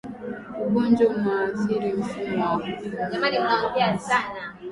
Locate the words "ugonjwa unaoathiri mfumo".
0.67-2.45